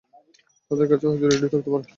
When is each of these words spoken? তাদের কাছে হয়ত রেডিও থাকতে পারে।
তাদের 0.71 0.87
কাছে 0.91 1.05
হয়ত 1.07 1.23
রেডিও 1.23 1.51
থাকতে 1.53 1.69
পারে। 1.73 1.85